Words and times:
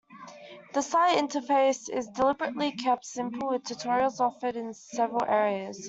The 0.73 0.81
site 0.81 1.19
interface 1.19 1.87
is 1.87 2.07
deliberately 2.07 2.71
kept 2.71 3.05
simple 3.05 3.49
with 3.51 3.61
tutorials 3.65 4.19
offered 4.19 4.55
in 4.55 4.73
several 4.73 5.23
areas. 5.25 5.79